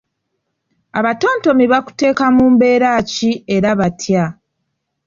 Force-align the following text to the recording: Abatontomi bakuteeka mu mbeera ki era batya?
Abatontomi 0.99 1.65
bakuteeka 1.71 2.25
mu 2.35 2.45
mbeera 2.53 2.89
ki 3.11 3.31
era 3.55 3.69
batya? 3.79 4.25